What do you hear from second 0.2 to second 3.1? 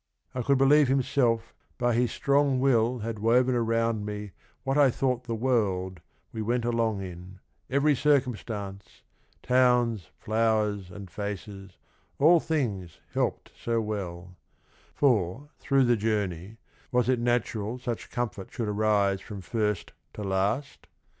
"I could believe himself by his strong will